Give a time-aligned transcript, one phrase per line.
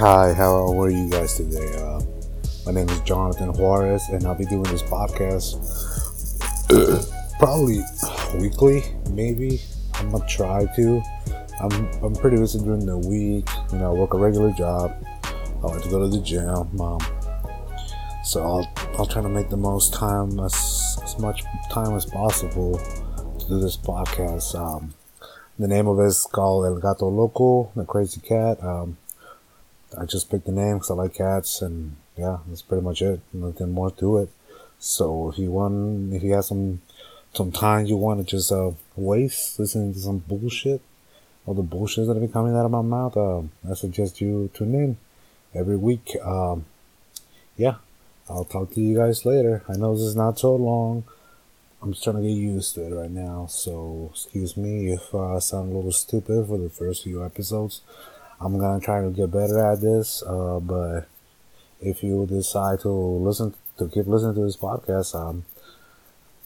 [0.00, 1.74] Hi, how are you guys today?
[1.76, 2.00] Uh,
[2.64, 5.60] my name is Jonathan Juarez, and I'll be doing this podcast
[7.38, 7.82] probably
[8.40, 9.60] weekly, maybe.
[9.92, 11.02] I'm gonna try to.
[11.60, 11.70] I'm
[12.02, 13.46] I'm pretty busy during the week.
[13.72, 14.96] You know, I work a regular job.
[15.62, 16.80] I like to go to the gym.
[16.80, 17.00] Um,
[18.24, 22.78] so I'll I'll try to make the most time as as much time as possible
[23.38, 24.58] to do this podcast.
[24.58, 24.94] Um,
[25.58, 28.64] the name of it is called El Gato Loco, the Crazy Cat.
[28.64, 28.96] Um,
[29.98, 33.20] I just picked the name because I like cats, and yeah, that's pretty much it.
[33.32, 34.30] Nothing more to it.
[34.78, 36.80] So if you want, if you have some
[37.32, 40.80] some time you want to just uh, waste listening to some bullshit,
[41.46, 44.74] all the bullshit that be coming out of my mouth, uh, I suggest you tune
[44.74, 44.96] in
[45.54, 46.16] every week.
[46.22, 46.64] Um,
[47.56, 47.76] yeah,
[48.28, 49.62] I'll talk to you guys later.
[49.68, 51.04] I know this is not so long.
[51.82, 55.36] I'm just trying to get used to it right now, so excuse me if uh,
[55.36, 57.80] I sound a little stupid for the first few episodes.
[58.40, 61.06] I'm gonna try to get better at this, uh, but
[61.80, 65.44] if you decide to listen to keep listening to this podcast, um,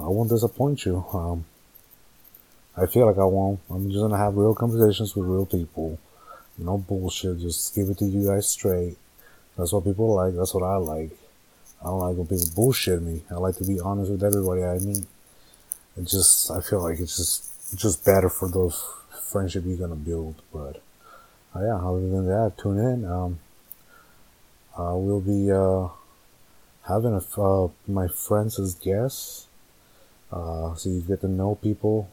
[0.00, 1.04] I won't disappoint you.
[1.12, 1.44] Um,
[2.76, 3.60] I feel like I won't.
[3.68, 5.98] I'm just gonna have real conversations with real people.
[6.56, 7.40] No bullshit.
[7.40, 8.96] Just give it to you guys straight.
[9.58, 10.34] That's what people like.
[10.34, 11.10] That's what I like.
[11.82, 13.22] I don't like when people bullshit me.
[13.30, 15.04] I like to be honest with everybody I meet.
[15.98, 18.82] It just, I feel like it's just, just better for those
[19.30, 20.40] friendship you're gonna build.
[20.52, 20.80] But
[21.54, 23.04] uh, yeah, other than that, tune in.
[23.04, 23.38] Um,
[24.76, 25.88] uh, we'll be uh,
[26.88, 29.46] having a, uh, my friends as guests,
[30.32, 32.10] uh, so you get to know people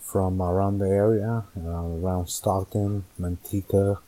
[0.00, 3.98] from around the area, uh, around Stockton, Manteca,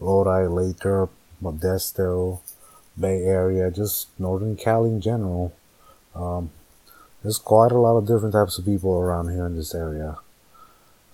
[0.00, 1.10] Lodi, Lathrop,
[1.42, 2.40] Modesto,
[2.98, 5.52] Bay Area, just Northern Cali in general.
[6.14, 6.50] Um,
[7.22, 10.18] there's quite a lot of different types of people around here in this area.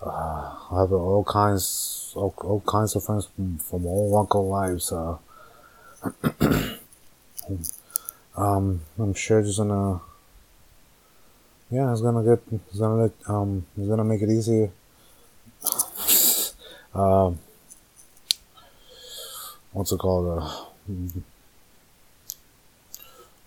[0.01, 4.45] Uh, I have all kinds, all, all kinds of friends from, from all walk of
[4.45, 4.91] lives.
[4.91, 5.17] Uh,
[8.37, 10.01] um, I'm sure just gonna,
[11.69, 14.71] yeah, it's gonna get, it's gonna let, um, it's gonna make it easier.
[16.93, 17.39] um,
[19.73, 20.41] what's it called?
[20.41, 20.65] Uh,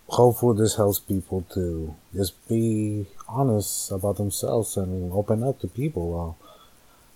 [0.08, 6.36] hopefully this helps people to just be honest about themselves and open up to people.
[6.40, 6.51] Uh,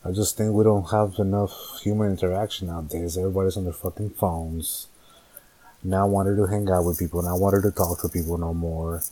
[0.06, 3.19] I just think we don't have enough human interaction nowadays.
[3.19, 4.87] Everybody's on their fucking phones.
[5.83, 9.03] Not wanting to hang out with people, not wanting to talk to people no more.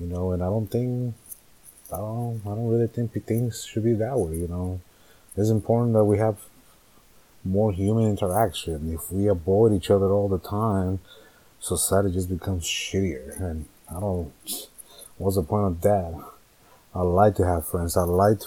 [0.00, 1.14] You know, and I don't think,
[1.92, 4.36] I don't, I don't really think things should be that way.
[4.36, 4.80] You know,
[5.36, 6.38] it's important that we have
[7.44, 8.90] more human interaction.
[8.94, 11.00] If we avoid each other all the time,
[11.60, 13.38] society just becomes shittier.
[13.38, 14.32] And I don't,
[15.18, 16.24] what's the point of that?
[16.94, 17.98] I like to have friends.
[17.98, 18.40] I like,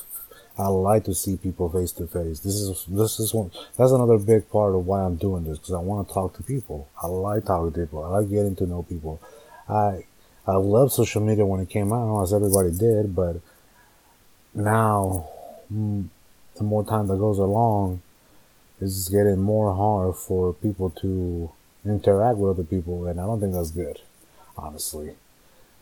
[0.61, 2.41] I like to see people face to face.
[2.41, 5.73] This is, this is one, that's another big part of why I'm doing this, because
[5.73, 6.87] I want to talk to people.
[7.01, 8.03] I like talking to people.
[8.03, 9.19] I like getting to know people.
[9.67, 10.05] I,
[10.45, 13.37] I love social media when it came out, as everybody did, but
[14.53, 15.29] now,
[15.73, 16.07] mm,
[16.55, 18.03] the more time that goes along,
[18.79, 21.49] it's getting more hard for people to
[21.85, 23.99] interact with other people, and I don't think that's good,
[24.55, 25.15] honestly.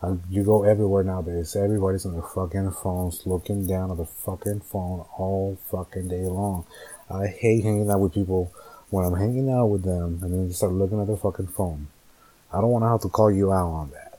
[0.02, 1.54] Um, you go everywhere nowadays.
[1.54, 6.64] Everybody's on their fucking phones, looking down at the fucking phone all fucking day long.
[7.10, 8.52] I hate hanging out with people
[8.88, 11.88] when I'm hanging out with them and then they start looking at their fucking phone.
[12.52, 14.18] I don't want to have to call you out on that.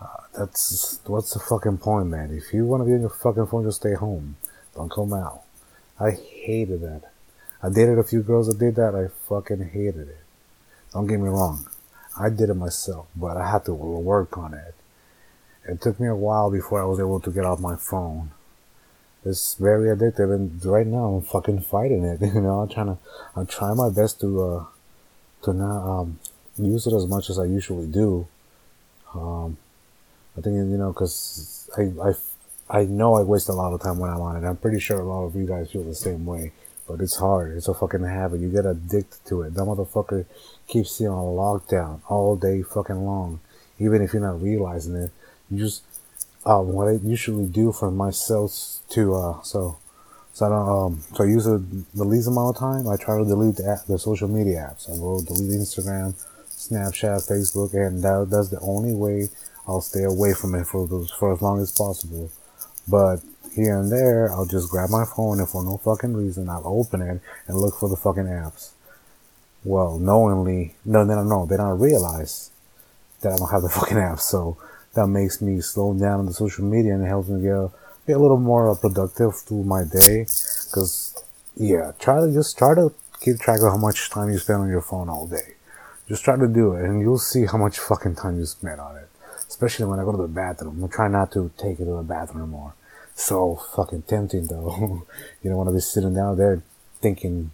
[0.00, 2.30] Uh, that's what's the fucking point, man.
[2.30, 4.36] If you want to be on your fucking phone, just stay home.
[4.74, 5.42] Don't come out.
[5.98, 7.10] I hated that.
[7.62, 8.94] I dated a few girls that did that.
[8.94, 10.20] I fucking hated it.
[10.92, 11.66] Don't get me wrong.
[12.20, 14.74] I did it myself, but I had to work on it.
[15.66, 18.32] It took me a while before I was able to get off my phone.
[19.24, 22.20] It's very addictive, and right now I'm fucking fighting it.
[22.34, 22.98] You know, I'm trying to,
[23.36, 24.64] I'm trying my best to, uh,
[25.44, 26.18] to not um,
[26.58, 28.26] use it as much as I usually do.
[29.14, 29.56] Um,
[30.36, 33.98] I think you know, cause I, I, I know I waste a lot of time
[33.98, 34.46] when I'm on it.
[34.46, 36.52] I'm pretty sure a lot of you guys feel the same way.
[36.90, 37.56] But it's hard.
[37.56, 38.40] It's a fucking habit.
[38.40, 39.54] You get addicted to it.
[39.54, 40.26] That motherfucker
[40.66, 43.38] keeps you on lockdown all day fucking long.
[43.78, 45.12] Even if you're not realizing it.
[45.50, 45.84] You just,
[46.44, 48.52] um, what I usually do for myself
[48.90, 49.78] to, uh, so,
[50.32, 52.88] so I don't, um, so I use it the least amount of time.
[52.88, 54.90] I try to delete the, app, the social media apps.
[54.90, 56.14] I will delete Instagram,
[56.48, 59.28] Snapchat, Facebook, and that, that's the only way
[59.66, 60.88] I'll stay away from it for
[61.18, 62.30] for as long as possible.
[62.88, 63.22] But
[63.54, 67.02] here and there, I'll just grab my phone and for no fucking reason, I'll open
[67.02, 68.70] it and look for the fucking apps.
[69.64, 72.50] Well, knowingly, no, no, no, they don't realize
[73.20, 74.20] that I don't have the fucking apps.
[74.20, 74.56] So
[74.94, 77.70] that makes me slow down on the social media and it helps me get,
[78.06, 80.24] get a little more productive through my day.
[80.72, 81.22] Cause
[81.56, 84.68] yeah, try to just try to keep track of how much time you spend on
[84.68, 85.54] your phone all day.
[86.08, 88.96] Just try to do it, and you'll see how much fucking time you spend on
[88.96, 89.08] it.
[89.46, 90.82] Especially when I go to the bathroom.
[90.82, 92.74] I try not to take it to the bathroom more.
[93.14, 95.06] So fucking tempting though.
[95.42, 96.62] you don't want to be sitting down there
[97.00, 97.50] thinking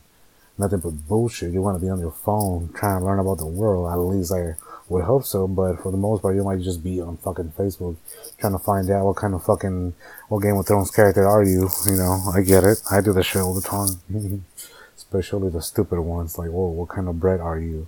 [0.58, 1.53] nothing but bullshit.
[1.53, 3.91] You want to be on your phone trying to learn about the world.
[3.91, 4.56] At least I
[4.88, 5.47] would hope so.
[5.47, 7.97] But for the most part, you might just be on fucking Facebook
[8.38, 9.94] trying to find out what kind of fucking
[10.29, 11.69] what Game of Thrones character are you.
[11.87, 12.82] You know, I get it.
[12.91, 14.44] I do the shit all the time.
[14.97, 17.87] Especially the stupid ones like, whoa, what kind of bread are you?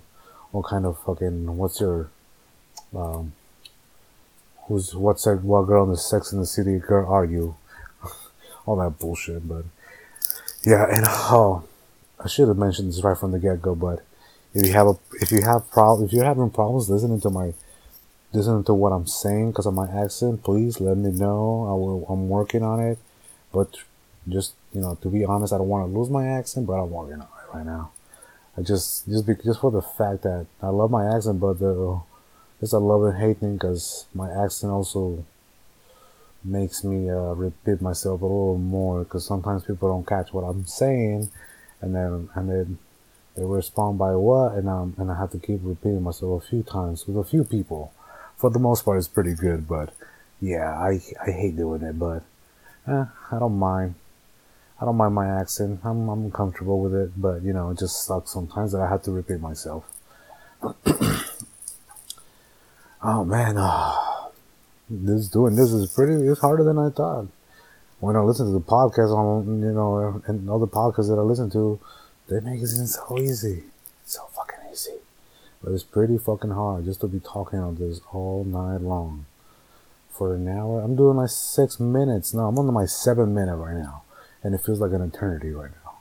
[0.51, 2.09] What kind of fucking what's your
[2.95, 3.33] um
[4.69, 7.55] who's what's that what girl in the Sex in the City girl are you?
[8.65, 9.45] all that bullshit.
[9.49, 9.65] But
[10.63, 11.63] yeah, and oh
[12.23, 14.05] I should have mentioned this right from the get go, but
[14.53, 17.53] if you have a if you have problem if you're having problems listening to my
[18.31, 21.65] listening to what I'm saying because of my accent, please let me know.
[21.67, 22.99] I will, I'm working on it,
[23.51, 23.75] but
[24.27, 26.91] just you know, to be honest, I don't want to lose my accent, but I'm
[26.91, 27.91] working on it right now.
[28.55, 32.01] I just just be, just for the fact that I love my accent, but the
[32.61, 35.25] it's a love and hate thing because my accent also
[36.43, 40.65] makes me uh, repeat myself a little more because sometimes people don't catch what I'm
[40.65, 41.29] saying
[41.81, 42.77] and then and then
[43.35, 46.63] they respond by what, and um and I have to keep repeating myself a few
[46.63, 47.93] times with a few people.
[48.37, 49.93] For the most part, it's pretty good, but
[50.41, 52.23] yeah, I I hate doing it, but
[52.87, 53.95] eh, I don't mind.
[54.81, 55.81] I don't mind my accent.
[55.83, 59.03] I'm I'm comfortable with it, but you know, it just sucks sometimes that I have
[59.03, 59.85] to repeat myself.
[63.03, 64.31] oh man, oh,
[64.89, 66.13] this doing this is pretty.
[66.13, 67.27] It's harder than I thought
[67.99, 71.49] when I listen to the podcast on, you know, and other podcasts that I listen
[71.51, 71.79] to,
[72.29, 73.63] they make it seem so easy.
[74.05, 74.95] So fucking easy.
[75.61, 79.25] But it's pretty fucking hard just to be talking on this all night long.
[80.11, 80.81] For an hour.
[80.81, 82.33] I'm doing my six minutes.
[82.33, 82.47] now.
[82.47, 84.03] I'm on my seven minute right now.
[84.43, 85.93] And it feels like an eternity right now.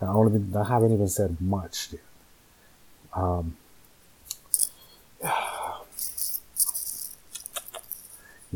[0.00, 2.02] And I, only I haven't even said much yet.
[3.12, 3.56] Um,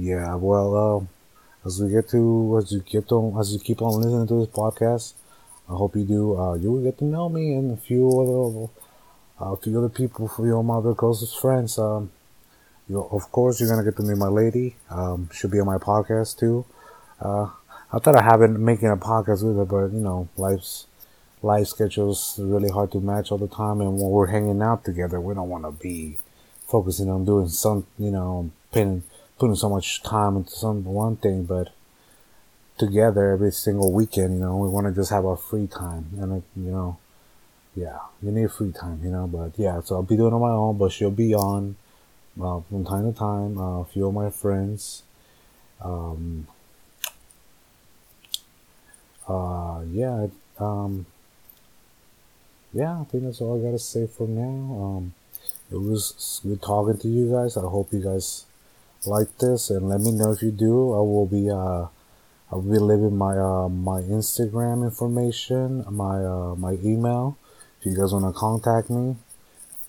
[0.01, 4.01] yeah, well, uh, as we get to as you get on as you keep on
[4.01, 5.13] listening to this podcast,
[5.69, 6.39] I hope you do.
[6.39, 8.71] Uh, you will get to know me and a few other
[9.41, 11.79] uh, a few other people, for your mother closest friends.
[11.79, 12.11] Um,
[12.89, 14.77] you of course you're gonna get to meet my lady.
[14.91, 16.65] Um, she'll be on my podcast too.
[17.21, 17.51] Uh,
[17.93, 20.87] I thought I haven't making a podcast with her, but you know, life's
[21.43, 25.21] life schedules really hard to match all the time, and when we're hanging out together,
[25.21, 26.19] we don't want to be
[26.67, 29.03] focusing on doing some, you know, putting
[29.41, 31.73] putting so much time into some one thing, but
[32.79, 36.37] together every single weekend, you know, we want to just have our free time, and
[36.37, 36.99] it, you know,
[37.75, 39.27] yeah, you need free time, you know.
[39.27, 41.77] But yeah, so I'll be doing on my own, but she'll be on
[42.41, 43.59] uh, from time to time.
[43.59, 45.03] Uh, a few of my friends,
[45.81, 46.47] um,
[49.27, 50.27] uh, yeah,
[50.59, 51.07] um,
[52.75, 54.85] yeah, I think that's all I gotta say for now.
[54.85, 55.15] Um,
[55.73, 57.57] it was good talking to you guys.
[57.57, 58.45] I hope you guys
[59.07, 60.93] like this and let me know if you do.
[60.93, 61.87] I will be uh
[62.53, 67.37] I'll be leaving my uh my Instagram information, my uh my email
[67.81, 69.17] if you guys want to contact me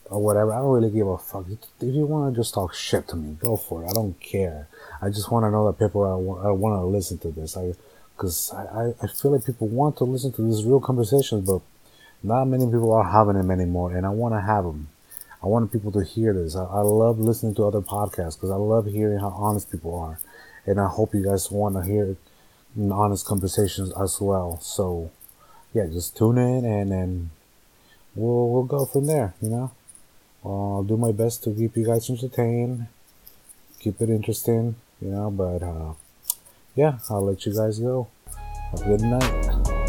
[0.06, 0.54] or whatever.
[0.54, 1.46] I don't really give a fuck.
[1.50, 3.90] If you want to just talk shit to me, go for it.
[3.90, 4.68] I don't care.
[5.02, 7.58] I just want to know that people are, I want to listen to this.
[7.58, 7.74] I
[8.22, 11.62] because I, I feel like people want to listen to these real conversations, but
[12.22, 14.90] not many people are having them anymore, and I want to have them.
[15.44, 16.56] I wanted people to hear this.
[16.56, 20.20] I, I love listening to other podcasts because I love hearing how honest people are.
[20.66, 22.16] And I hope you guys want to hear
[22.92, 24.60] honest conversations as well.
[24.62, 25.12] So,
[25.74, 27.32] yeah, just tune in and then
[28.16, 29.72] we'll, we'll go from there, you know?
[30.44, 32.88] Uh, I'll do my best to keep you guys entertained,
[33.80, 35.94] keep it interesting, you know, but uh,
[36.76, 38.08] yeah, I'll let you guys go.
[38.72, 39.81] Have a good night.